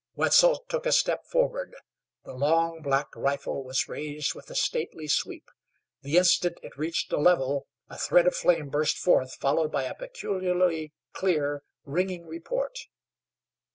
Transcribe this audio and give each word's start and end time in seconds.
Wetzel 0.15 0.65
took 0.67 0.87
a 0.87 0.91
step 0.91 1.27
forward; 1.27 1.75
the 2.25 2.33
long, 2.33 2.81
black 2.81 3.15
rifle 3.15 3.63
was 3.63 3.87
raised 3.87 4.33
with 4.33 4.49
a 4.49 4.55
stately 4.55 5.07
sweep. 5.07 5.47
The 6.01 6.17
instant 6.17 6.57
it 6.63 6.75
reached 6.75 7.13
a 7.13 7.17
level 7.17 7.67
a 7.87 7.99
thread 7.99 8.25
of 8.25 8.33
flame 8.35 8.69
burst 8.69 8.97
forth, 8.97 9.35
followed 9.35 9.71
by 9.71 9.83
a 9.83 9.93
peculiarly 9.93 10.91
clear, 11.13 11.61
ringing 11.85 12.25
report. 12.25 12.79